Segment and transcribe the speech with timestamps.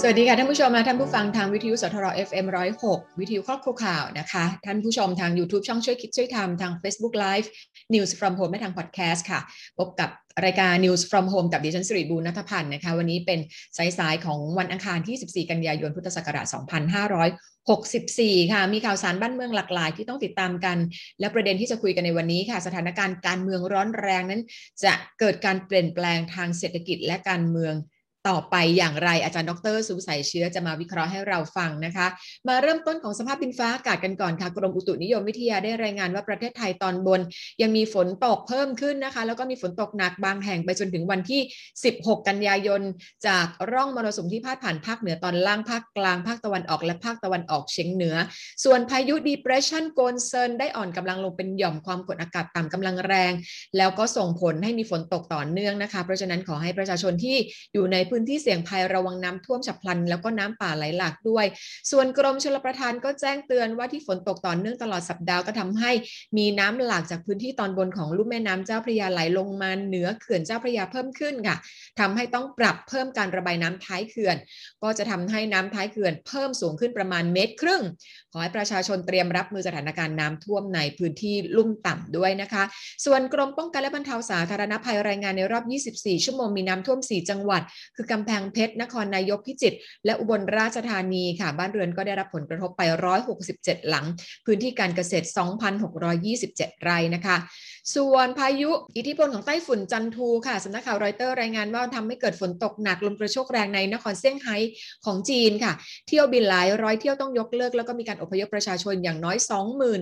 [0.00, 2.46] สวัสดีค่ะท่านผู้ชมและท่านผู้ฟังทางวิทยุสทร FM
[2.82, 7.48] 106 วิทยุครอบครัวข่าวนะคะ ท่านผู้ชมทาง YouTube ช่องช่วยคิดช่วยทำทาง Facebook Live
[7.94, 9.40] News from Home และทาง Podcast ค่ะ
[9.78, 10.10] พบกับ
[10.44, 13.38] รายการ News from Home กับดิฉันสิริบูรณัฐพันธ์นะคะ วันนี้เป็น
[13.98, 16.46] สายๆของวันอังคารที่ 14 กันยายน พุทธศักราช
[17.68, 20.76] 2564 ค่ะ มีข่าวสารบ้านเมืองหลากหลายที่ต้องติดตามกัน
[21.20, 24.42] และประเด็นที่จะคุยกันในวันนี้ค่ะ สถานการณ์การเมืองร้อนแรงนั้น
[24.84, 27.74] จะเกิดการเปลี่ยนแปลงทางเศรษฐกิจและการเมือง
[28.28, 32.06] ต่อไปอย่างไรอาจารย์ดรสุใสเชื้อจะมาวิเคราะห์ให้เราฟังนะคะ
[32.48, 37.20] มาเริ่มต้นของสภาพดินฟ้าอากาศกันก่อนค่ะ กรมอุตุนิยมวิทยาได้รายงานว่าประเทศไทยตอนบน
[37.62, 41.40] ยังมีฝนตกเพิ่มขึ้นนะคะ แล้วก็มีฝนตกหนักบางแห่งไปจนถึงวันที่
[41.82, 42.82] 16 กันยายน
[43.26, 48.16] จากร่องมรสุมที่พาดผ่านภาคเหนือตอนล่างภาคกลางภาคตะวันออกและภาคตะวันออกเฉียงเหนือ
[48.64, 53.32] ส่วนพายุ depression โกนเซินได้อ่อนกำลังลงเป็นหย่อมความกดอากาศต่ำกำลังแรง
[53.76, 57.36] แล้วก็ส่งผลให้มีฝนตกต่อเนื่องนะคะ เพราะฉะนั้นขอให้ประชาชนที่
[57.74, 61.46] อยู่ในพื้นที่เสี่ยงภัยระวังน้ำท่วมฉับพลัน แล้วก็น้ำป่าไหลหลากด้วย
[61.90, 65.90] ส่วนกรมชลประทานก็แจ้งเตือนว่าที่ฝนตกต่อเนื่องตลอดสัปดาห์ก็ทำให้
[66.38, 71.56] มีน้ำหลากจากพื้นที่ตอนบนของลุ่มแม่น้ำเจ้าพระยาไหลลงมาเหนือเขื่อนเจ้าพระยาเพิ่มขึ้นค่ะ
[72.00, 74.36] ทำให้ต้องปรับเพิ่มการระบายน้ำท้ายเขื่อน
[74.82, 77.82] ก็จะทำให้น้ำท้ายเขื่อนเพิ่มสูงขึ้นประมาณเมตรครึ่ง
[78.32, 82.62] ขอให้ประชาชนเตรียมรับมือสถานการณ์น้ำท่วมในพื้นที่ลุ่มต่ำด้วยนะคะ
[83.04, 87.62] ส่วนกรมป้องกันและบรรเทาสาธารณภัยรายงานในรอบ 24 ชั่วโมงมีน้ำท่วม 4 จังหวัด
[87.96, 92.82] คือกำแพงเพชรนครนายกพิจิตรและอุบลราชธานีค่ะ บ้านเรือนก็ได้รับผลกระทบไป
[93.36, 94.06] 167 หลัง
[94.46, 95.26] พื้นที่การเกษตร
[96.04, 97.36] 2,627 ไร่นะคะ
[97.96, 104.56] ส่วนพายุอิทธิพลของไต้ฝุ่นจันทูค่ะสำนักข่าวรอยเตอร์รายงานว่าทำให้เกิดฝนตกหนักลมกระโชกแรงในนครเซี่ยงไฮ้
[105.04, 105.72] ของจีนค่ะ
[106.08, 109.36] เที่ยวบินหลายร้อยเที่ยวต้องยกเลิก แล้วก็มีการอพยพประชาชนอย่างน้อย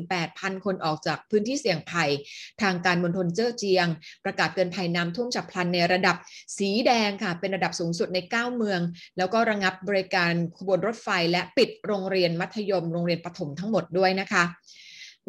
[0.01, 2.11] 28,000 คนออกจากพื้นที่เสี่ยงภัย
[2.63, 3.87] ทางการมณฑลเจ้อเจียง
[4.25, 6.17] ประกาศเตือนภัยน้ำท่วมฉับพลันในระดับ
[6.59, 8.81] สีแดงค่ะ เป็นระดับสูงสุดใน 9 เมือง
[9.19, 14.45] แล้วก็ระงับบริการขบวนรถไฟและปิดโรงเรียนมัธยม โรงเรียนประถมทั้งหมดด้วยนะคะ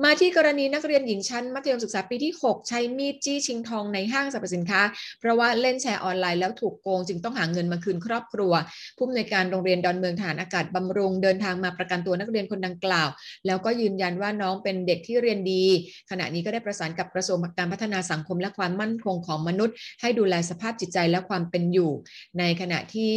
[0.03, 4.81] มาที่กรณีนักเรียนหญิงชั้นมัธยมศึกษาปีที่ 6 ใช้มีดจี้ชิงทองในห้างสรรพสินค้า
[5.19, 8.53] เพราะว่าเล่นแชร์ออนไลน์แล้วถูกโกง จึงต้องหาเงินมาคืนครอบครัว
[8.97, 13.09] ผู้อำนวยการโรงเรียนดอนเมืองฐานอากาศบำรุงเดินทางมาประกันตัวนักเรียนคนดังกล่าว
[13.47, 15.63] แล้วก็ยืนยันว่าน้องเป็นเด็กที่เรียนดี
[16.11, 21.91] ขณะนี้ก็ได้ประสานกับกระทรวงการพัฒนาสังคมและความมั่นคงของมนุษย์ ให้ดูแลสภาพจิตใจและความเป็นอยู่
[22.39, 23.11] ในขณะที่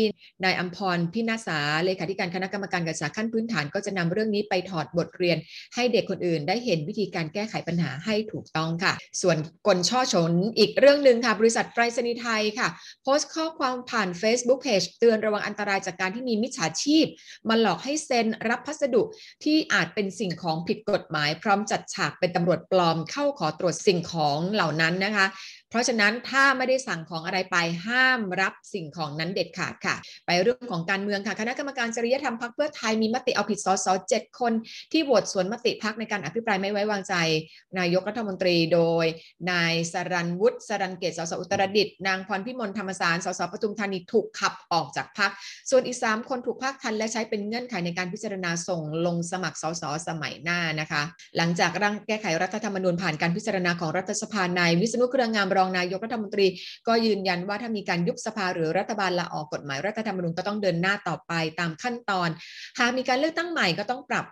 [0.44, 5.36] นายอัมพรพินาศาเลขาธิการคณะกรรมการการศึกษาขั้นพื้นฐานก็จะนำเรื่องนี้ไปถอดบทเรียน
[5.74, 8.92] ให้เด็กคนอื่นได้เห็นวิธีการแก้ไขปัญหาให้ถูกต้องค่ะ
[9.22, 9.36] ส่วน
[9.66, 12.68] กลช่อชนอีกเรื่องหนึ่งค่ะ บริษัทไปรษณีย์ไทยค่ะ
[13.02, 17.06] โพสต์ข้อความผ่าน Facebook Page เตือนระวังอันตรายจากการที่มีมิจฉาชีพ
[17.48, 19.02] มาหลอกให้เซ็นรับพัสดุ
[19.44, 25.26] ที่อาจเป็นสิ่งของผิดกฎหมาย พร้อมจัดฉากเป็นตำรวจปลอมเข้าขอตรวจสิ่งของเหล่านั้นนะคะ
[25.74, 29.96] เพราะฉะนั้นถ้าไม่ได้สั่งของอะไรไปห้ามรับสิ่งของนั้นเด็ดขาดค่ะ
[30.26, 34.52] ไปเรื่องของการเมืองค่ะคณะกรรมการจริยธรรมพรรคเพื่อไทยมีมติเอาผิดสสเจ็ดคน
[34.92, 37.14] ที่โหวตสวนมติพักในการอภิปรายไม่ไว้วางใจ
[37.78, 39.04] นายกรัฐมนตรีโดย
[39.50, 45.30] นายสรันวุฒิสรันเกตสสอุตรดิตถ์นางพรพิมลธรรมสารสสปทุมธานีถูกขับออกจากพัก
[45.70, 51.02] ส่วนอีก3คนถูกพักทันและใช้เป็นเงื่อนไขในการพิจารณาส่งลงสมัครสสสมัยหน้านะคะ
[51.36, 56.46] หลังจากร่างแก้ไขรัฐธรรมนูญผ่านการพิจารณาของรัฐสภานายวิษณุเครืองามรององนายกรัฐมนตรี
[56.88, 62.28] ก็ยืนยันว่าถ้ามีการยุบสภาหรือรัฐบาลลาออกกฎหมายรัฐธรรมนูญก็ต้องเดินหน้าต่อไปตามขั้นตอน
[62.78, 64.24] หากมีการเลือกตั้งใหม่ก็ต้องปรับ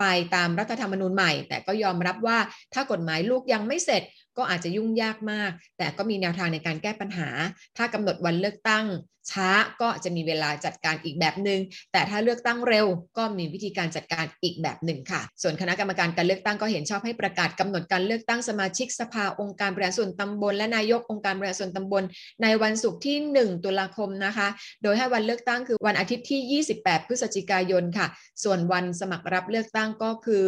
[0.00, 0.04] ไป
[0.34, 2.38] ตามรัฐธรรมนูญใหม่ แต่ก็ยอมรับว่า
[2.74, 4.02] ถ้ากฎหมายลูกยังไม่เสร็จ
[4.38, 7.28] ก็อาจจะยุ่งยากมาก แต่ก็มีแนวทางในการแก้ปัญหา
[7.76, 8.86] ถ้ากำหนดวันเลือกตั้ง
[9.32, 9.48] ช้า
[9.80, 11.60] ก็จะมีเวลาจัดการอีกแบบหนึง่ง
[11.92, 12.86] แต่ถ้าเลือกตั้งเร็ว
[13.18, 22.02] ก็มีวิธีการจัดการอีกแบบหนึ่งค่ะ ส่วนคณะกรรมการการเลือกตั้งก็เห็นชอบให้ประกาศกำหนดการเลือกตั้งสมาชิกสภาองค์การบริหารส่วนตำบล และนายกองค์การบริหารส่วนตำบล
[22.42, 24.48] ในวันศุกร์ที่ 1 ตุลาคมนะคะ
[24.82, 28.06] โดยให้วันเลือกตั้งคือวันอาทิตย์ที่ 28 พฤศจิกายนค่ะ
[28.44, 30.46] ส่วนวันสมัครรับเลือกตั้งก็คือ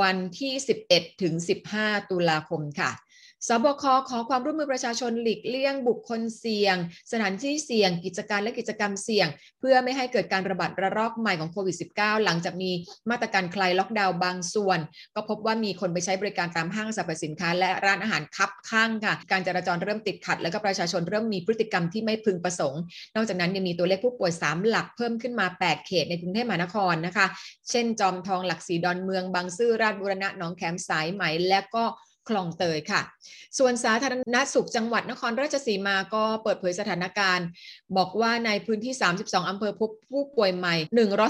[0.00, 0.52] วันที่
[0.88, 1.34] 11 ถึง
[1.72, 2.92] 15 ตุลาคมค่ะ
[3.46, 6.76] สบคขอความร่วมมือประชาชนหลีกเลี่ยงบุคคลเสี่ยง
[7.12, 9.28] สถานที่เสี่ยง กิจการและกิจกรรมเสี่ยง
[9.60, 12.70] เพื่อไม่ให้เกิดการระบาดระลอกใหม่ของโควิด -19 หลังจากมี
[13.10, 14.78] มาตรการคลายล็อกดาวน์บางส่วน
[15.14, 22.80] ก็พบว่ามีคนไปใช้บริการตามห้างสรรพสินค้า และร้านอาหารคับข้างค่ะ การจราจรเริ่มติดขัด แล้วก็ประชาชนเริ่มมีพฤติกรรมที่ไม่พึงประสงค์
[23.14, 27.26] นอกจากนั้นยังมีตัวเลขผู้ป่วย 3 หลักเพิ่มขึ้นมา 8 เขตในกรุงเทพมหานครนะคะ
[27.70, 31.84] เช่น จอมทองหลักสีดอนเมืองบางซื่อราชบุรณะหนองแขมสายไหมและก็
[32.28, 33.00] คลองเตยค่ะ
[33.58, 37.46] ส่วนสาธารณสุขจังหวัดนครราชสีมาก็เปิดเผยสถานการณ์
[37.96, 40.74] บอกว่าในพื้นที่ 32 อำเภอพบผู้ป่วยใหม่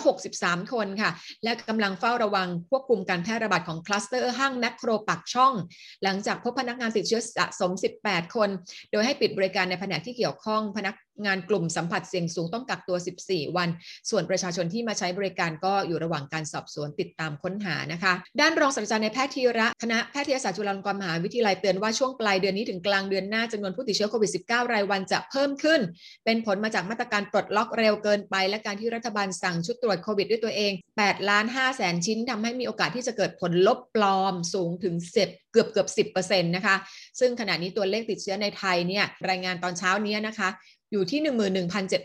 [0.08, 1.10] 163 คนค่ะ
[1.44, 5.54] และกำลังเฝ้าระวังควบคุมการแพร่ระบาดของคลัสเตอร์ห้างแมคโครปักช่อง
[6.02, 7.70] หลังจากพบพนักงานติดเชื้อสะสม
[8.04, 8.48] 18 คน
[8.90, 10.94] โดยให้ปิดบริการในแผนกที่เกี่ยวข้องพนัก
[11.26, 13.68] งานกลุ่มสัมผัสเสี่ยงสูงต้องกักตัว 14 วัน
[14.10, 25.80] ส่วนประชาชนที่มาใช้บริการก็อยู่ระหว่างการสอบสวนติดตามค้นหานะคะ ด้านรองศาสตราจารย์ในแพทย์ธีระคณะแพทยศาสตร์จุฬาลงกรณ์มหาวิทยาลัยเตือนว่าช่วงปลายเดือนนี้ถึงกลางเดือนหน้าจำนวนผู้ติดเชื้อโควิด -19 รายวันจะเพิ่มขึ้น
[26.24, 30.72] เป็นผลมาจากมาตรการปลดล็อกเร็วเกินไป และการที่รัฐบาลสั่งชุดตรวจโควิดด้วยตัวเอง
[31.02, 34.94] 8ล้าน5แสนชิ้นทำให้มีโอกาสที่จะเกิดผลลบปลอมสูงถึง
[35.24, 36.76] 10เกือบเกือบ10%นะคะ
[37.20, 40.48] ซึ่งขณะนี้ตัวเลขติดเชื้อในไทยเนี่ยรายงานตอนเช้านี้นะคะ
[40.92, 41.20] อยู่ที่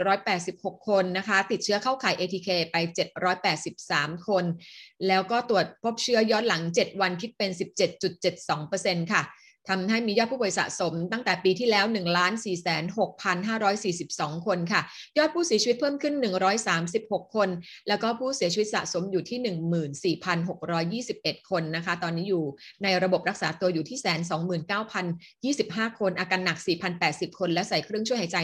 [0.01, 2.75] 11,786 คนนะคะ ติดเชื้อเข้าข่าย ATK ไป
[3.51, 4.45] 783 คน
[5.07, 7.51] แล้วก็ตรวจพบเชื้อย้อนหลัง 7 วันคิดเป็น
[8.31, 9.23] 17.72%ค่ะ
[9.69, 11.97] ทำให้มียอดผู้ป่วยสะสมตั้งแต่ปีที่แล้ว 1 4
[12.97, 14.81] 6 5 4 2 คนค่ะ
[15.17, 16.13] ยอดผู้เสียชีวิตเพิ่มขึ้น
[16.75, 17.49] 136 คน
[17.87, 20.17] แล้วก็ผู้เสียชีวิตสะสมอยู่ที่
[21.15, 22.43] 14,621 คนนะคะ ตอนนี้อยู่
[22.83, 23.99] ในระบบรักษาตัวอยู่ที่
[25.59, 26.57] 129,025 คน อาการหนัก
[26.99, 28.37] 4,080 คน และใส่เครื่องช่วยหายใจ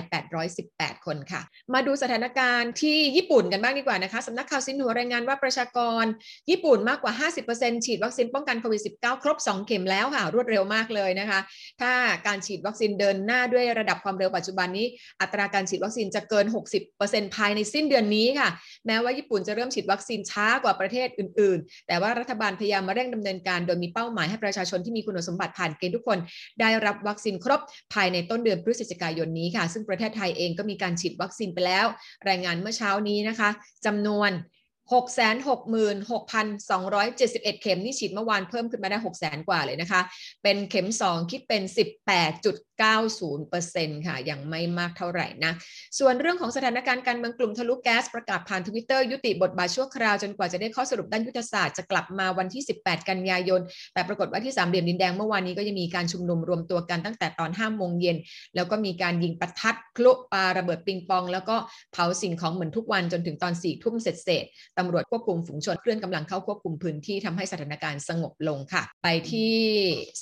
[0.49, 1.41] 818 คนค่ะ
[1.73, 6.05] มาดูสถานการณ์ที่ญี่ปุ่นกันบ้างดีกว่านะคะสำนักข่าวซินหัวรายงานว่าประชากร
[6.49, 7.13] ญี่ปุ่นมากกว่า
[7.49, 11.39] 50%ฉีดวัคซีนป้องกันโควิด -19 ครบ 2 เข็มแล้วค่ะ รวดเร็วมากเลยนะคะ
[11.81, 11.91] ถ้า
[12.27, 14.87] การฉีดวัคซีนเดินหน้าด้วยระดับความเร็วปัจจุบันนี้
[15.21, 16.45] อัตราการฉีดวัคซีนจะเกิน
[16.91, 18.49] 60%ภายในสิ้นเดือนนี้ค่ะ
[18.87, 26.19] แม้ว่าญี่ปุ่นจะเริ่มฉีดวัคซีนช้ากว่าประเทศอื่น ๆ แต่ว่ารัฐบาลพยายามมาเร่งดำเนินการโดยมีเป้าหมายให้ประชาชนที่มีคุณสมบัติผ่านเกณฑ์ทุกคน
[26.61, 27.61] ได้รับวัคซีนครบ
[27.93, 31.85] ภายในต้นเดือนพฤศจิกายนนี้ค่ะ ซึ่งประเทศไทยเองก็มีการฉีดวัคซีนไปแล้ว
[32.29, 33.49] รายงานเมื่อเช้านี้นะคะ
[33.85, 34.31] จำนวน
[34.91, 40.01] 666,271 เข็มนี่ฉีดเมื่อวานเพิ่มขึ้นมาได้ 600,000กว่าเลยนะคะ
[40.43, 41.63] เป็นเข็ม 2 คิดเป็น
[43.23, 45.53] 90%ค่ะ ยังไม่มากเท่าไหร่นะ
[45.99, 53.61] ส่วนเรื่องของสถานการณ์การเมืองกลุ่มทะลุแก๊สประกาศผ่านทวิตเตอร์ยุติบทบาทชั่วคราว จนกว่าจะได้ข้อสรุปด้านยุทธศาสตร์จะกลับมาวันที่ 18 กันยายน
[53.93, 58.17] แต่ปรากฏว่าที่สามเหลี่ยมดินแดงเมื่อวานนี้ก็ยังมีการชุมนุมรวมตัวกันตั้งแต่ตอน5โมงเย็น
[58.55, 61.55] แล้วก็มีการยิงประทัดพลุปาระเบิดปิงปอง แล้วก็
[61.93, 69.55] เผาสิ่งของเหมือนทุกวันจนถึงตอน4ทุ่มเสร็จๆตำรวจควบคุมฝูงชนเคลื่อนกำลังเข้าควบคุมพื้นที่ทำให้สถานการณ์สงบลงค่ะ ไปที่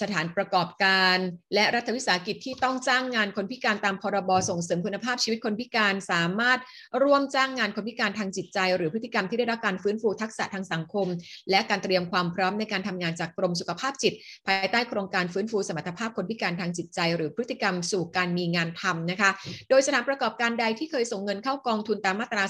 [0.02, 1.18] สถานประกอบการ
[1.54, 6.60] และรัฐวิสาหกิจที่ต้องจ้างงานคนพิการตามพรบส่งเสริมคุณภาพชีวิตคนพิการสามารถ
[7.04, 11.08] ร่วมจ้างงานคนพิการทางจิตใจ หรือพฤติกรรมที่ได้รับการฟื้นฟูทักษะทางสังคม
[11.50, 14.14] และการเตรียมความพร้อมในการทำงานจากกรมสุขภาพจิต
[14.48, 19.30] ภายใต้โครงการฟื้นฟูสมรรถภาพคนพิการทางจิตใจ หรือพฤติกรรมสู่การมีงานทำนะคะ
[19.70, 22.44] โดยสถานประกอบการใดที่เคยส่งเงินเข้ากองทุนตามมาตรา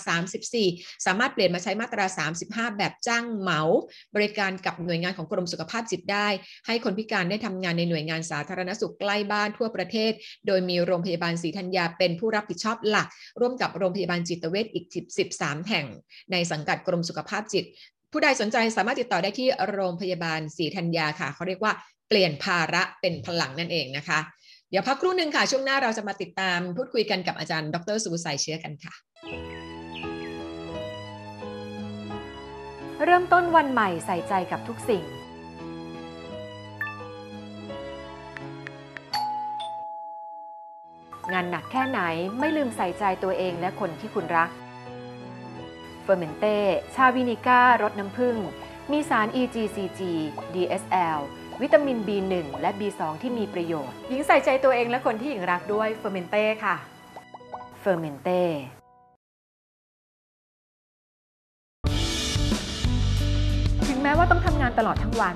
[0.50, 2.06] 34 สามารถเปลี่ยนมาใช้มาตรา
[2.40, 3.62] 35 แบบจ้างเหมา
[4.16, 6.28] บริการกับหน่วยงานของกรมสุขภาพจิตได้
[6.68, 10.14] ให้คนพิการได้ทำงานในหน่วยงานสาธารณสุขใกล้บ้านทั่วประเทศ
[10.48, 13.08] โดยมีโรงพยาบาลศรีธัญญาเป็นผู้รับผิดชอบหลัก
[13.40, 14.86] ร่วมกับโรงพยาบาลจิตเวชอีก
[15.32, 15.86] 13 แห่ง
[16.32, 17.66] ในสังกัดกรมสุขภาพจิต
[18.12, 21.74] ผู้ใดสนใจสามารถติดต่อได้ที่โรงพยาบาลศรีธัญญาค่ะ เขาเรียกว่า
[22.10, 24.20] เปลี่ยนภาระเป็นพลังนั่นเองนะคะ
[24.70, 28.94] เดี๋ยวพักครู่หนึ่งค่ะ ช่วงหน้าเราจะมาติดตามพูดคุยกันกับอาจารย์ ดรสุวุฒิสายเชื้อกันค่ะ
[33.06, 35.04] เริ่มต้นวันใหม่ใส่ใจกับทุกสิ่ง
[41.34, 42.00] งานหนักแค่ไหน
[42.40, 44.50] ไม่ลืมใส่ใจตัวเองและคนที่คุณรัก
[46.04, 46.58] เฟอร์เมนเต้
[46.96, 48.36] ชาวินิก้ารสน้ำผึ้ง
[48.92, 50.02] มีสาร EGCG
[50.54, 51.20] DSL
[51.62, 56.76] วิตามิน B1 และ B2 ที่มีประโยชน์ หญิงใส่ใจตัวเองและคนที่หญิงรักด้วยเฟอร์เมนเต้ค่ะ
[57.80, 58.42] เฟอร์เมนเต้
[63.88, 65.36] ถึงแม้ว่าต้องทำงานตลอดทั้งวัน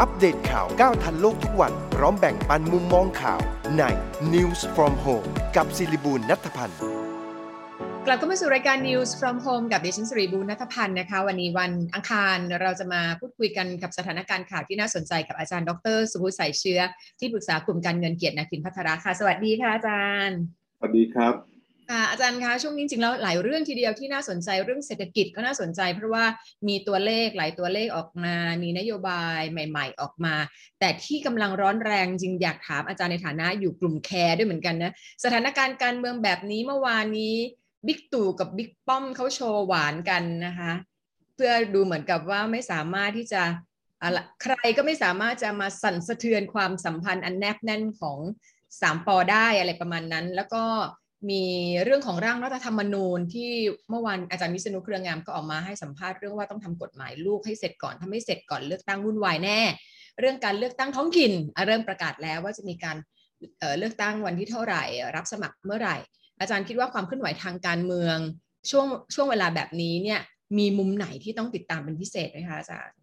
[0.00, 3.40] อัปเดตข่าวก้าวทันโลกทุกวัน พร้อมแบ่งปันมุมมองข่าว
[3.78, 3.82] ใน
[4.34, 6.78] News from Home กับศิริบูลนัทพันธ์
[8.06, 16.80] กลับเข้ามาสู่รายการ News from Home กับดิฉันสรีบูรณัฐพันธ์นะคะ วันนี้วันอังคารเราจะมาพูดคุยกันกับสถานการณ์ข่าวที่น่าสนใจกับอาจารย์ดร สุภุสายเชื้อ
[17.18, 20.38] ที่ปรึกษากลุ่มการเงินเกียรตินาคินพัทราค่ะ สวัสดีค่ะอาจารย์
[20.76, 21.55] สวัสดีครับค่ะ
[22.10, 26.24] อาจารย์คะช่วงนี้จริงแล้วหลายเรื่องทีเดียวที่น่าสนใจเรื่องเศรษฐกิจก็น่าสนใจ เพราะว่า
[26.68, 30.34] มีตัวเลขหลายตัวเลขออกมา มีนโยบายใหม่ ๆ ออกมา
[30.80, 34.92] แต่ที่กำลังร้อนแรงจริงอยากถามอาจารย์ในฐานะอยู่กลุ่มแคร์ด้วยเหมือนกันนะ
[35.24, 37.36] สถานการณ์การเมืองแบบนี้เมื่อวานนี้
[37.86, 40.72] บิ๊กตู่กับบิ๊กป้อมเขาโชว์หวานกันนะคะ
[41.34, 43.42] เพื่อดูเหมือนกับว่าไม่สามารถที่จะ
[44.02, 48.18] อะไรใครก็ไม่สามารถจะมาสั่นสะเทือนความสัมพันธ์อันแนบแน่นของ
[48.80, 50.64] สามปอได้อะไรประมาณนั้น แล้วก็
[51.30, 51.44] มี
[51.84, 53.50] เรื่องของร่างรัฐธรรมนูญที่
[53.90, 59.60] เมื่อวานอาจารย์วิษณุเครืองามก็ออกมาให้สัมภาษณ์เรื่องว่าต้องทำกฎหมายลูกให้เสร็จก่อนถ้าไม่เสร็จก่อนเลือกตั้งวุ่นวายแน่
[60.20, 61.32] เรื่องการเลือกตั้งท้องถิ่น
[61.66, 62.96] เริ่มประกาศแล้วว่าจะมีการ
[63.78, 64.82] เลือกตั้งวันที่เท่าไหร่
[65.16, 65.96] รับสมัครเมื่อไหร่
[66.40, 68.16] อาจารย์คิดว่าความเคลื่อนไหวทางการเมือง
[68.70, 70.20] ช่วงช่วงเวลาแบบนี้เนี่ย
[70.58, 72.96] มีมุมไหนที่ต้องติดตามเป็นพิเศษไหมคะอาจารย์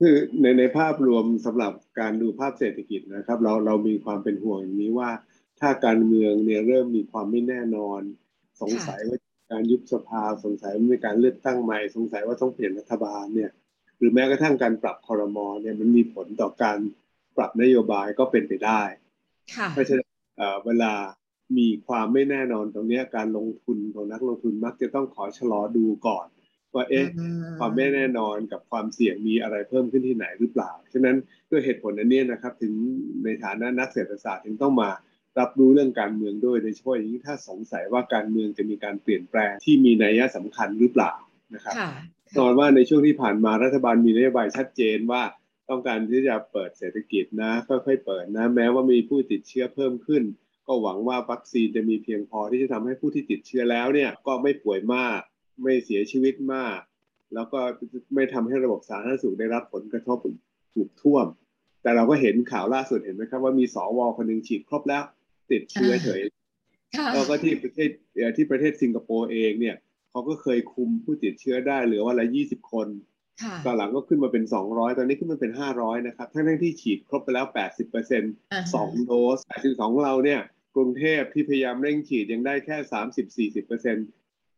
[0.00, 5.10] คือในในภาพรวมสำหรับการดูภาพเศรษฐกิจนะครับ เราเรามีความเป็นห่วงอย่างนี้ว่า
[5.60, 8.00] ถ้าการเมืองเนี่ยเริ่มมีความไม่แน่นอน
[8.60, 9.18] สงสัยว่า
[9.52, 13.50] การยุบสภาสงสัยว่ามีการเลือกตั้งใหม่สงสัยว่าต้องเปลี่ยนรัฐบาลเนี่ย
[13.98, 16.78] หรือแม้กระทั่งการปรับคอรมอเนี่ยมันมีผลต่อการ
[17.36, 18.82] ปรับนโยบายก็เป็นไปได้
[19.72, 20.10] เพราะฉะนั้น
[20.66, 20.92] เวลา
[21.58, 26.26] มีความไม่แน่นอนตรงนี้การลงทุนของนักลงทุนมักจะต้องขอชะลอดูก่อน
[26.74, 27.06] ว่าเอ๊ะ
[27.58, 31.16] ความไม่แน่นอนกับความเสี่ยงมีอะไรเพิ่มขึ้นที่ไหนหรือเปล่า ฉะนั้น
[31.50, 32.74] ด้วยเหตุผลอันนี้นะครับ ถึง
[33.24, 34.90] ในฐานะนักเศรษฐศาสตร์ถึงต้องมา
[35.38, 41.12] รับรู้เรื่องการเมืองด้วยโดยเฉพาะอย่างยิ่งถ้าสงสัยว่าการเมืองจะมีการเปลี่ยนแปลงที่มีนัยสำคัญหรือเปล่า
[41.54, 41.74] นะครับ
[42.38, 45.22] นอนว่าในช่วงที่ผ่านมารัฐบาลมีนโยบายชัดเจนว่า
[45.70, 50.22] ต้องการที่จะเปิดเศรษฐกิจนะค่อยๆเปิดนะแม้ว่ามีผู้ติดเชื้อเพิ่มขึ้น
[50.66, 55.20] ก็หวังว่าวัคซีนจะมีเพียงพอที่จะทำให้ผู้ที่ติดเชื้อแล้วเนี่ยก็ไม่ป่วยมาก
[55.62, 56.78] ไม่เสียชีวิตมาก
[57.34, 57.60] แล้วก็
[58.14, 60.18] ไม่ทำให้ระบบสาธารณสุขได้รับผลกระทบ
[60.74, 61.26] ถูกท่วม
[61.82, 65.04] แต่เราก็เห็นข่าวล่าสุดเห็นไหมครับว่ามีสวคนหนึ่งฉีดครบแล้ว
[65.50, 66.22] ติดเชื้อเฉย
[67.14, 67.90] แล้วก็ที่ประเทศ
[68.36, 69.76] ที่ประเทศสิงคโปร์เองเนี่ย
[70.10, 72.88] เขาก็เคยคุมผู้ติดเชื้อได้เหลือวันละยี่สิบคน
[73.64, 78.32] ตอนหลังก็ขึ้นมาเป็น200ตอนนี้ขึ้นมาเป็น500นะครับ ทั้งทั้งที่ฉีดครบไปแล้ว80เปอร์เซ็นต์
[78.74, 80.40] สองโดส82ของเราเนี่ย
[80.74, 82.76] กรุงเทพที่พยายามเร่งฉีดยังได้แค่
[83.60, 84.06] 30-40เปอร์เซ็นต์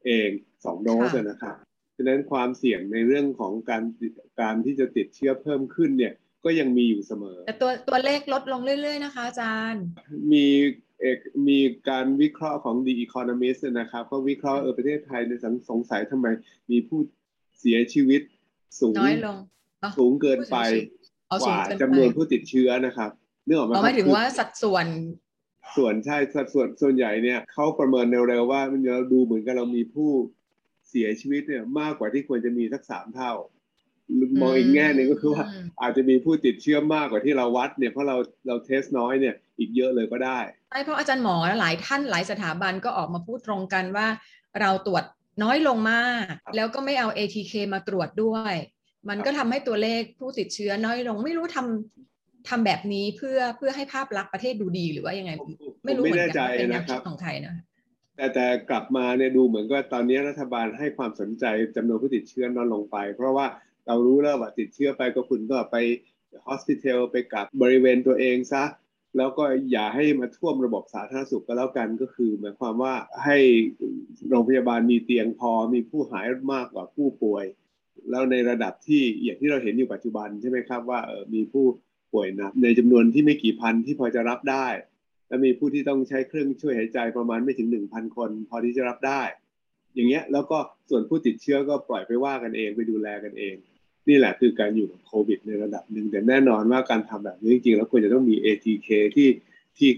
[0.07, 0.29] เอง
[0.65, 1.57] สองโดสนะครับ
[1.97, 3.83] ฉะนั้นความเสี่ยงในเรื่องของการ
[4.41, 6.13] การที่จะติดเชื้อเพิ่มขึ้นเนี่ย
[6.47, 9.85] ก็ยังมีอยู่เสมอ แต่ตัวตัวเลขลดลงเรื่อย ๆ นะคะ อาจารย์
[10.33, 10.47] มี
[11.01, 16.27] เอกมีการวิเคราะห์ของ The Economist นะครับ ก็วิเคราะห์เออประเทศไทยในสังสงสัยทำไม
[16.71, 17.01] มีผู้
[17.61, 18.21] เสียชีวิต
[18.81, 19.37] สูงน้อยลง
[19.99, 20.57] สูงเกินไป
[21.41, 23.11] กว่าจำนวนผู้ติดเชื้อนะครับ
[23.47, 24.87] เนื่องออกมาหมายถึงว่าสัดส่วน
[25.77, 30.11] ส่วนใช่สัดส่วนส่วนใหญ่เนี่ยเขาประเมินเร็วๆว่ามันเราดูเหมือนกับเรามีผู้
[30.89, 33.33] เสียชีวิตเนี่ยมากกว่าที่ควรจะมีสักสามเท่า
[34.43, 35.45] มองอีกแง่หนึ่งก็คือว่า
[35.83, 40.39] อาจจะมีผู้ติดเชื้อมากกว่าที่เราวัดเนี่ยเพราะเราเราเทสน้อยเนี่ยอีกเยอะเลยก็ได้
[40.71, 44.09] ใช่เพราะอาจารย์หมอหลายท่านหลายสถาบันก็ออกมาพูดตรงกันว่า
[44.61, 45.05] เราตรวจ
[45.43, 48.55] น้อยลงมาก แล้วก็ไม่เอา ATK มาตรวจด้วย
[49.09, 55.33] มันก็ทำให้ตัวเลขผู้ติดเชื้อน้อยลงไม่รู้ทำทำแบบนี้เพื่อเพื่อให้ภาพลักษณ์ประเทศดูดีหรือว่ายังไง
[55.85, 57.55] ไม่รู้เหมือนกันเป็นแนวคิดของไทยนะ
[58.17, 61.45] แต่แต่กลับมาเนี่ยดูเหมือนก็ตอนนี้รัฐบาลให้ความสนใจ
[61.77, 63.47] จำนวนผู้ติดเชื้อน้อยลงไป เพราะว่า
[63.87, 65.77] เรารู้แล้วว่าติดเชื้อไปก็คุณก็ไป
[66.47, 68.65] ฮอสพิทอลไปกับบริเวณตัวเองซะ
[69.17, 73.39] แล้วก็อย่าให้มาท่วมระบบสาธารณสุขก็แล้วกันก็คือ หมายความว่าให้
[74.29, 77.45] โรงพยาบาลมีเตียงพอมีผู้หายมากกว่าผู้ป่วย
[78.11, 81.67] แล้วในระดับที่อย่างที่เราเห็นอยู่ปัจจุบันใช่ไหมครับว่าออมีผู้
[82.13, 84.67] ป่วยนักในจำนวนที่ไม่กี่พันที่พอจะรับได้
[85.29, 89.23] และมีผู้ที่ต้องใช้เครื่องช่วยหายใจประมาณไม่ถึง 1,000 คน พอที่จะรับได้
[89.95, 90.59] อย่างเงี้ยแล้วก็
[90.91, 93.55] ส่วนผู้ติดเชื้อก็ปล่อยไปว่ากันเองไปดูแลกันเอง
[94.09, 99.29] นี่แหละคือการอยู่กับโควิดในระดับหนึ่งแต่แน่นอนว่าการทำแบบนี้จริงๆ แล้วควรจะต้องมี ATK ที่
[99.79, 99.91] ที่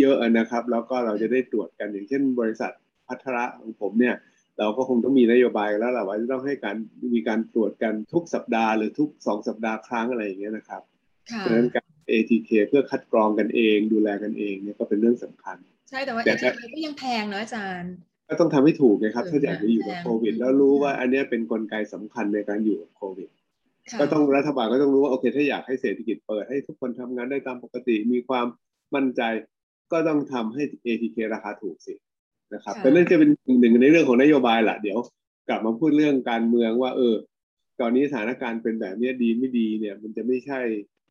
[0.00, 2.72] เยอะๆนะครับ แล้วก็เราจะได้ตรวจกันอย่างเช่น บริษัท
[3.06, 4.16] พัทระของผมเนี่ย
[4.58, 6.76] เราก็คงต้องมีนโยบายแล้วแหละว่าจะต้องให้การ
[7.14, 10.82] มีการตรวจกันทุกสัปดาห์หรือทุกสองสัปดาห์ครั้งอะไรอย่างเงี้ยนะครับ
[11.24, 15.56] เพราะฉะนั้นการ ATK เพื่อคัดกรองกันเองดูแลกันเองเนี่ยก็เป็นเรื่องสำคัญ
[15.90, 17.94] ใช่แต่ว่า ATK ก็ยังแพงเนาะอาจารย์
[18.28, 23.28] ก็ต้องทำให้ถูกนะครับ ถ้าอยากจะอยู่กับโควิด แล้วรู้ว่าอันนี้เป็นนกลไกสำคัญในการอยู่กับโควิด
[24.00, 28.46] ก็ต้องรัฐบาลก็ต้องรู้ว่าโอเค ถ้าอยากให้เศรษฐกิจเปิดให้ทุกคนทำงานได้ตามปกติมีความ
[28.94, 29.22] มั่นใจ
[29.92, 31.94] ก็ต้องทำให้ ATK ราคาถูกสิ
[32.54, 34.98] นะครับแต่นั่นจะเป็นหนึ่งในเรื่องของนโยบายแหละเดี๋ยว
[35.48, 37.14] กลับมาพูดเรื่องการเมืองว่า เออ
[37.80, 40.60] ตอนนี้สถานการณ์เป็นแบบนี้ดีไม่ดีเนี่ย มันจะไม่ใช่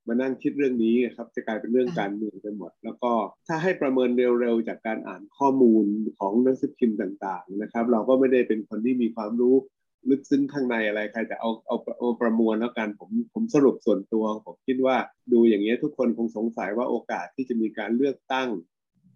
[0.08, 3.12] มานั่งคิดเรื่องนี้ครับ จะกลายเป็นเรื่องการเมืองไปหมด แล้วก็
[3.48, 5.86] ถ้าให้ประเมินเร็วๆ จากการอ่านข้อมูล
[6.20, 9.56] ของหนังสือพิมพ์ต่าง ๆ นะครับ เราก็ไม่ได้เป็นคนที่มีความรู้
[10.10, 14.98] ลึกซึ้งข้างในอะไรใครแต่เอาเอาเอาประมวลแล้วกันผมผมสรุปส่วนตัว ผมคิดว่า
[15.34, 18.50] ดูอย่างนี้ทุกคนคงสงสัยว่าโอกาสที่จะมีการเลือกตั้ง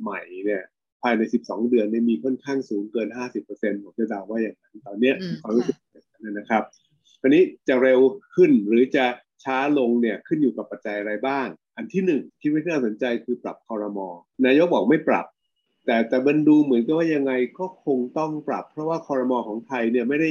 [0.01, 0.63] ใหม่เนี่ย
[1.01, 3.07] ภายใน 12 เดือนเนี่ยมีค่อนข้างสูงเกิน
[3.45, 5.75] 50%ผมจะเดาว่าอย่างนั้นตอนเนี้ยความรู้สึก
[6.23, 6.63] นั้นนะครับ
[7.21, 7.99] คราวนี้จะเร็ว
[8.35, 9.05] ขึ้นหรือจะ
[9.43, 14.07] ช้าลงเนี่ยขึ้นอยู่กับปัจจัยอะไรบ้าง อันที่หนึ่งที่ไม่น่าสนใจคือปรับคอรมอ
[14.45, 15.25] นายกบอกไม่ปรับ
[15.85, 20.29] แต่แต่บันดูเหมือนกับว่ายังไงก็คงต้องปรับ เพราะว่าคอรมอของไทยเนี่ยไม่ได้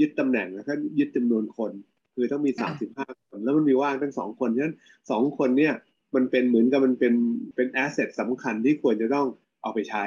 [0.00, 1.72] ยึดตำแหน่งนะครับยึดจำนวนคน
[2.14, 2.50] คือต้องมี
[2.90, 4.76] 35คนแล้วมันมีว่างทั้งสองคนฉะนั้น
[5.10, 5.74] สองคนเนี่ย
[6.14, 7.14] มันเป็นเหมือนกับมันเป็น
[7.54, 9.26] เป็นแอสเซทสำคัญที่ควรจะต้อง
[9.62, 10.04] เอาไปใช้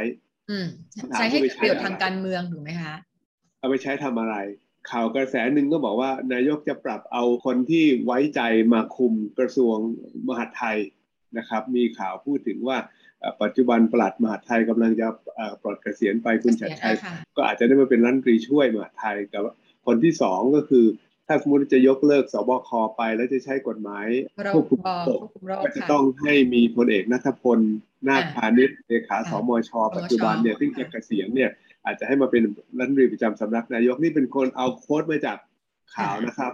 [0.50, 0.68] อืม
[1.18, 2.96] ใช้ให้ประโยชน์ทางการเมืองถูกไหมคะ
[3.60, 4.36] เอาไปใช้ทำอะไร
[4.92, 8.42] ข่าวกระแสหนึ่งก็บอกว่านายกจะปรับเอาคนที่ไว้ใจ
[8.74, 9.78] มาคุมกระทรวง
[10.28, 10.78] มหาดไทย
[11.38, 12.78] นะครับ มีข่าวพูดถึงว่า
[13.42, 15.08] ปัจจุบันปลัดมหาดไทยกำลังจะ
[15.62, 16.94] ปลดเกษียนไปคุณชัดชัย
[17.36, 19.42] ก็อาจจะได้มาเป็นรัฐมนตรีช่วยมหาดไทยกับ
[19.86, 20.86] คนที่สองก็คือ
[21.28, 24.08] ถ้าสมมติจะยกเลิกสบคไปแล้วจะใช้กฎหมาย
[24.54, 25.20] ควบคุมโรค
[25.64, 27.60] ก็จะต้องให้มีพลเอกนัทพล
[28.08, 31.50] นาคพาณิชย์เลขาสมช ปัจจุบันเนี่ยซึ่งจะเกษียณเนี่ย
[31.86, 32.44] อาจจะให้มาเป็น
[32.78, 35.38] รัฐมนตรีประจำสำนักนายกนี่เป็นคนเอาโค้ดมาจาก
[35.96, 36.54] ข่าวนะครับ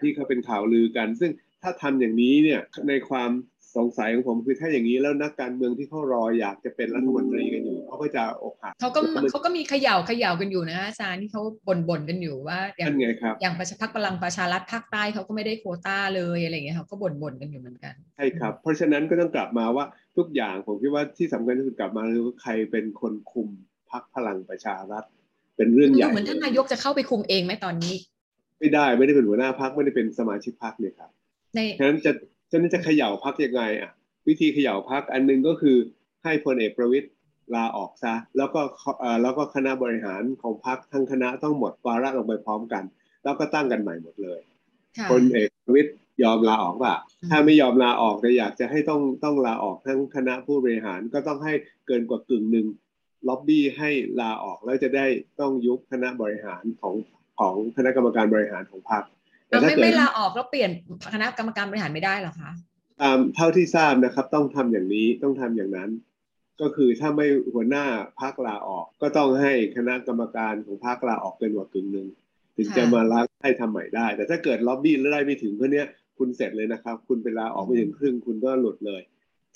[0.00, 1.30] ที่เขาเป็นข่าวลือกัน ซึ่ง
[1.62, 3.30] ถ้าทำอย่างนี้เนี่ยในความ
[3.76, 19.84] สงสัยของผมคือถ้าอย่างนี้แล้วนักการเมืองที่เขารออยากจะเป็นรัฐมนตรีกันอยู่เขาก็จะอกหักเขาก็เขาก็มีเขย่าเขย่ากันอยู่นะอาจารย์ที่เขาบ่นบ่นกันอยู่ว่าอย่างไงครับอย่างประชาพักพลังประชารัฐภาคใต้เขาก็ไม่ได้โคต้าเลยอะไรเงี้ยเขาก็บ่นบ่นกันอยู่เหมือนกันใช่ครับ เพราะฉะนั้นก็ต้องกลับมาว่า
[20.16, 23.48] ทุกอย่างผมคิดว่าที่สำคัญที่สุดกลับมาคือใครเป็นคนคุม
[23.90, 25.04] พักพลังประชารัฐ
[25.56, 27.94] เป็นเรื่องใหญ่เหมือนท่านนายกจะเข้าไปคุมเองไหมตอนนี้
[28.58, 31.10] ไม่ได้ไม่ได้เป็นหัวหน้าพักไม่ได้เป็นสมาชิกพักเนี่ยครับ
[31.78, 32.12] ฉะนั้นจะ
[32.50, 33.90] ฉะนั้นจะเขย่าพักยังไงอะ
[34.28, 35.76] วิธีเขย่าพักอันนึงก็คือ
[36.24, 37.06] ให้พลเอกประวิตย
[37.54, 38.60] ลาออกซะแล้วก็
[39.22, 42.84] แล้วก็คณะบริหารของพักทั้งคณะต้องหมดวาระลงไปพร้อมกัน
[43.24, 44.40] แล้วก็ตั้งกันใหม่หมดเลย
[45.10, 45.90] พลเอกประวิตย
[46.22, 46.94] ยอมลาออกป่ะ
[47.30, 51.54] ถ้าไม่ยอมลาออกแต่อยากจะให้ต้องต้องลาออกทั้งคณะผู้บริหารก็ต้องให้
[51.86, 52.66] เกินกว่ากึ่งหนึ่ง
[53.28, 55.06] ล็อบบี้ให้ลาออกแล้วจะได้
[55.40, 56.94] ต้องยุบคณะบริหารของ
[57.38, 59.02] ของคณะกรรมการบริหารของพรรค
[59.48, 60.70] แต่ไม่ไม่ลาออกแล้วเปลี่ยน
[61.14, 62.50] คณะกรรมการบริหารไม่ได้หรอคะ
[63.02, 65.90] ตามเท่าที่ทราบนะครับ ต้องทำอย่างนี้ต้องทำอย่างนั้น
[66.60, 67.84] ก็คือถ้าไม่หัวหน้า
[68.20, 72.08] พักลาออก ก็ต้องให้คณะกรรมการของพักลาออกเป็นหัวกึ่งหนึ่ง
[72.56, 75.84] ถึงจะมาล้างให้ทำใหม่ได้ แต่ถ้าเกิดล็อบบี้แล้วได้ไม่ถึงเพื่อนี้
[76.18, 79.02] คุณเสร็จเลยนะครับ คุณไปลาออกไม่ถึงครึ่งคุณก็หลุดเลย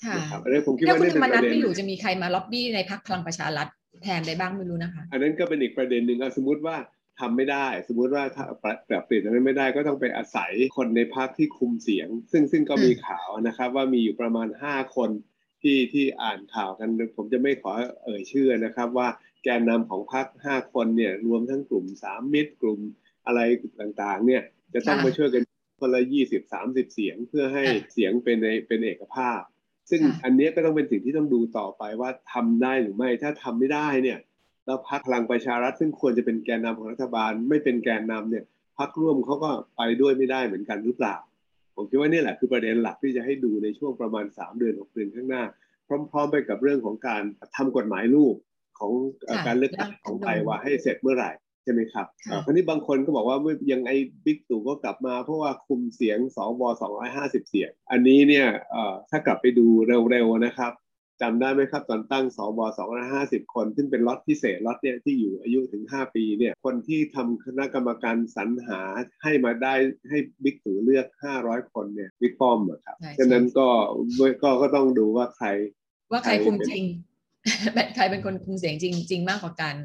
[0.05, 3.67] ค่ะอันนี้ผมคิดว่านี่เป็นประเด็นไม่อยู่จะมีใครมาล็อบบี้ในพักพลังประชารัฐ
[4.03, 6.75] แทนได้บ้างไม่รู้นะคะ อันนั้นก็เป็นอีกประเด็นหนึ่งสมมติว่า
[7.21, 8.45] ทำไม่ได้ สมมุติว่าถ้า
[8.89, 15.09] ปรับเปลี่ยนนั้นไม่ได้ก็ต้องไปอาศัยคนในพักที่คุมเสียง ซึ่งซึ่งก็มีข่าวนะครับ ว่ามีอยู่ประมาณ 5 คน
[15.61, 17.71] ที่ที่อ่านข่าวกันผมจะไม่ขอ
[18.03, 19.07] เอ่ยชื่อนะครับ ว่า
[19.43, 22.79] แกนนำของพรรค5คนเนี่ยรวมทั้งกลุ่มสามมิตรกลุ่ม
[23.25, 23.39] อะไร
[23.81, 24.41] ต่างๆ เนี่ย
[24.73, 25.43] จะต้องมาช่วยกัน
[25.79, 29.41] คนละยี่สิบสามสิบเสียงเพื่อให้เสียงเป็นในเป็นเอกภาพ
[29.89, 34.19] ซึ่งอันนี้ก็ต้องเป็นสิ่งที่ต้องดูต่อไปว่าทำได้หรือไม่ถ้าทำไม่ได้เนี่ย
[34.71, 38.43] แล้วพักพลังประชารัฐซึ่งควรจะเป็นแกนนำของรัฐบาล ไม่เป็นแกนนำเนี่ย
[38.77, 41.15] พักร่วมเขาก็ไปด้วยไม่ได้เหมือนกันหรือเปล่า
[41.75, 45.43] ผมคิดว่านี่แหละคือประเด็นหลักที่จะให้ดูในช่วงประมาณ 3 เดือน6เดือนข้างหน้า
[46.11, 47.23] พร้อม ๆ ไปกับเรื่องของการ
[47.55, 48.35] ทำกฎหมายลูก
[48.79, 48.91] ของ
[49.47, 51.31] การเลือกตั้งของไทยว่าให้เสร็จเมื่อไหร่
[51.63, 52.05] ใช่ไหมครับ
[52.45, 53.37] คราวนี้บางคนก็บอกว่า
[53.71, 53.89] ยังไง
[54.25, 56.61] บิ๊กตู่ก็กลับมาเพราะว่าคุมเสียงสว
[57.05, 58.47] 250 เสียง อันนี้เนี่ย
[59.09, 59.67] ถ้ากลับไปดู
[60.11, 60.71] เร็วๆนะครับ
[61.21, 62.59] จำได้ไหมครับตอนตั้งสบ
[63.07, 68.81] 250คน ซึ่งเป็นล็อตพิเศษล็อตเนี่ยที่อยู่อายุถึง 5 ปีเนี่ยคนที่ทำคณะกรรมการสรรหา
[69.23, 69.73] ให้มาได้
[70.09, 71.05] ให้บิ๊กตู่เลือก
[71.39, 73.67] 500 คนเนี่ยบิ๊กป้อมครับฉะนั้นก็
[74.43, 75.47] ก็ก็ต้องดูว่าใคร
[76.11, 76.83] ว่าใครคุมจริง
[77.95, 79.75] ใครเป็นคนคุมเสียงจริงจริงมากกว่ากัน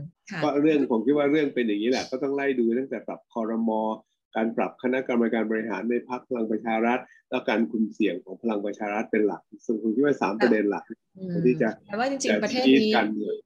[0.45, 3.81] ก็เรื่องผมคิดว่าเรื่องเป็นอย่างนี้แหละก็ต้องไล่ดูตั้งแต่ปรับคอรมอ
[4.37, 6.99] การปรับคณะกรรมการบริหารในพรรคพลังประชารัฐ
[7.31, 10.85] แล้วการคุมเสียงของพลังประชารัฐเป็นหลักซึ่งผมคิดว่าสามประเด็นหลัก
[11.47, 12.93] ที่จะแต่ว่าจริงๆประเทศนี้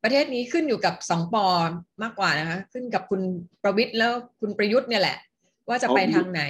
[0.05, 1.47] ประเทศนี้ขึ้นอยู่กับสองปอ
[2.03, 3.21] มากกว่านะคะขึ้นกับคุณ
[3.63, 5.19] ประวิทย์แล้วคุณประยุทธ์เนี่ยแหละ
[5.69, 6.43] ว่าจะไปทางไหน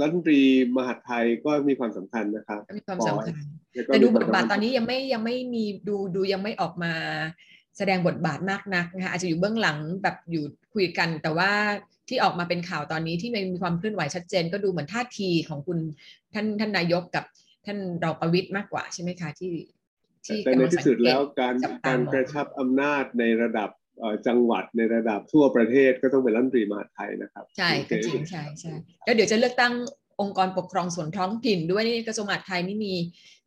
[0.00, 0.40] รัฐมนตรี
[0.76, 3.34] มหาไทยก็มีความสำคัญนะครับมีความสำคัญ
[3.86, 6.92] แต่ดูบทบาทตอนนี้ยังไม่ยังไม่มีดูดูยังไม่ออกมา
[7.78, 11.50] แสดงบทบาทมากนักนะคะอาจจะอยู่เบื้องหลังแบบอยู่ คุยกัน แต่ว่า
[12.08, 15.78] ที่ออกมาเป็นข่าวตอนนี้ที่มีความเคลื่อนไหวชัดเจน ก็ดูเหมือนท่าทีของคุณ
[16.34, 17.24] ท่านท่านนายกกับ
[17.66, 19.54] ท่านรองประวิตยมากกว่าใช่ไหมคะที่
[20.26, 21.54] ที่แต่ในที่สุดแล้วการ
[21.86, 23.70] การกระชับอำนาจในระดับ
[24.26, 28.72] จังหวัดในระดับทั่วประเทศก็ต้องเป็นรัฐมนตรีมหาไทยนะครับ ใช่ใช่ใช่ใช่
[29.04, 29.72] แล้วเดี๋ยวจะเลือกตั้ง
[30.20, 32.94] องค์กรปกครองส่วนท้องถิ่นด้วยนี่กระทรวงมหาดไทยนี่มี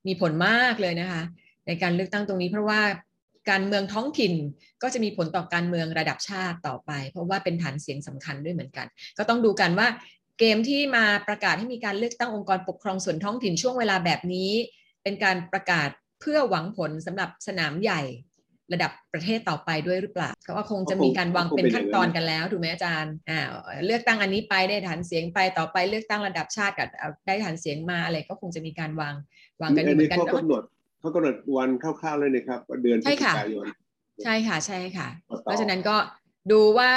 [0.08, 1.22] มีผลมากเลยนะคะ
[1.68, 2.82] ในการเลือกตั้งตรงนี้เพราะว่า
[3.50, 4.34] การเมืองท้องถิ่น
[4.82, 9.88] ก็จะมีผลต่อการเมืองระดับชาติต่อไป เพราะว่าเป็นฐานเสียงสำคัญด้วยเหมือนกัน ก็ต้องดูกันว่า
[10.40, 14.52] เกมที่มาประกาศให้มีการเลือกตั้งองค์กรปกครองส่วนท้องถิ่นช่วงเวลาแบบนี้
[15.04, 15.90] เป็นการประกาศ
[16.22, 18.02] เพื่อหวังผลสำหรับสนามใหญ่
[18.74, 23.40] ระดับประเทศต่อไปด้วยหรือเปล่าเพราะว่าคงจะมีการวางเป็นขั้นตอนกันแล้วถูกไหมอาจารย์อ่า
[23.86, 26.88] เลือกตั้งอันนี้ไปได้ฐานเสียงไปต่อไปเลือกตั้งระดับชาติกับ
[27.28, 29.16] ได้ฐานเสียงมาอะไรก็คงจะมีการวาง
[29.62, 30.64] วางกันอยู่เหมือนกันเขากำหนด
[31.06, 33.65] เขากำหนดวันคร่าวๆเลยนะครับเดือนพฤศจิกายน
[34.24, 35.08] ใช่ค่ะใช่ค่ะ
[35.44, 35.98] เพราะฉะนั้นก็
[36.52, 36.89] ดูว่า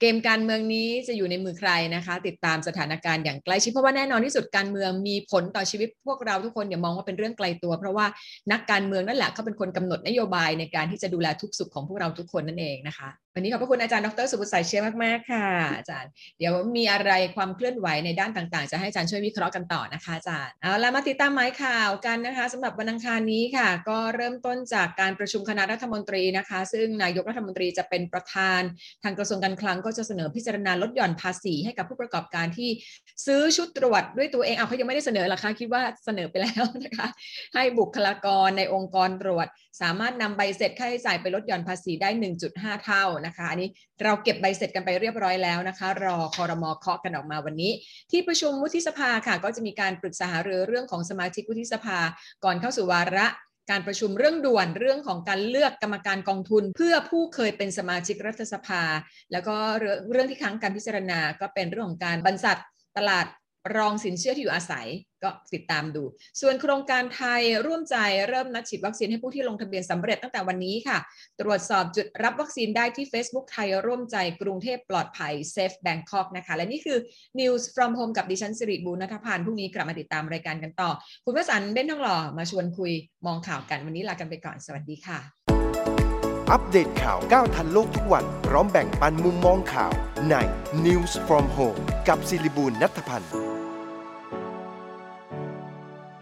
[0.00, 8.06] เกมการเมืองนี้จะอยู่ในมือใครนะคะ ติดตามสถานการณ์อย่างใกล้ชิดเพราะว่าแน่นอนที่สุดการเมืองมีผลต่อชีวิตพวกเราทุกคนอย่ามองว่าเป็นเรื่องไกลตัว เพราะว่า
[8.52, 15.46] นักการเมืองนั่นแหละเขาเป็นคนกำหนดนโยบายในการที่จะดูแลทุกสุขของพวกเราทุกคนนั่นเองนะคะ วันนี้ขอบพระคุณอาจารย์ดรสุภชัยเชื่อมากๆค่ะ
[15.78, 28.60] อาจารย์ เดี๋ยวมีอะไรความเคลื่อนไหวในด้านต่างๆ จะให้อาจารย์ช่วยวิเคราะห์กันต่อนะคะอาจารย์เอาละมาติดตามหมายข่าวกันนะคะสำหรับวันอังคารนี้ค่ะ ก็เริ่มต้นจากการประชุมคณะรัฐมนตรีนะคะ ซึ่งนายกรัฐมนตรีจะเป็นประธาน
[29.04, 32.70] ทางกระทรวงการคลังก็จะเสนอพิจารณาลดหย่อนภาษีให้กับผู้ประกอบการที่
[33.26, 37.08] ซื้อชุดตรวจด้วยตัวเองเอาเขายังไม่ได้เสนอหรอคะคิดว่าเสนอไปแล้วนะคะ
[37.54, 39.46] ให้บุคลากรในองค์กรตรวจ
[39.80, 42.08] สามารถนำใบเสร็จค่าใช้จ่ายไปลดหย่อนภาษีได้
[42.46, 43.68] 1.5 เท่านะคะอันนี้
[44.02, 47.72] เราเก็บใบเสร็จกันไปเรียบร้อยแล้วนะคะ รอคอรมอเคาะกันออกมาวันนี้
[48.10, 51.98] ที่ประชุมวุฒิสภาค่ะก็จะมีการปรึกษาหารือเรื่องของสมาชิกวุฒิสภา
[52.44, 53.26] ก่อนเข้าสู่วาระ
[53.70, 58.82] การประชุมเรื่องด่วนเรื่องของการเลือกกรรมการกองทุน เพื่อผู้เคยเป็นสมาชิกรัฐสภา
[59.32, 59.56] แล้วก็
[60.10, 62.58] เรื่องที่ค้างการพิจารณาก็เป็นเรื่องของการบรรษัท
[62.96, 63.26] ตลาด
[63.76, 64.86] รองสินเชื่อที่อยู่อาศัย
[65.22, 66.02] ก็ติดตามดู
[66.40, 67.96] ส่วนโครงการไทยร่วมใจ
[68.28, 70.98] เริ่มนัดฉีดวัคซีนให้ผู้ที่ลงทะเบียนสำเร็จตั้งแต่วันนี้ค่ะ
[71.40, 76.98] ตรวจสอบจุดรับวัคซีนได้ที่ Facebook ไทยร่วมใจกรุงเทพปลอดภัย Safe Bangkok นะคะ และนี่คือ
[77.40, 80.90] News from Home กับดิฉันสิริบูรณัฐพานธ์พรุ่งนี้กลับมาติดตามรายการกันต่อ
[81.24, 82.92] คุณวสันต์เบ้นทองหล่อมาชวนคุย
[83.26, 85.18] มองข่าวกันวันนี้ลากันไปก่อนสวัสดีค่ะ
[86.52, 89.92] อัปเดตข่าวก้าวทันโลกทุกวันพร้อมแบ่งปันมุมมองข่าว
[90.30, 90.34] ใน
[90.84, 93.49] News from Home กับศิริบูลนัทพันธ์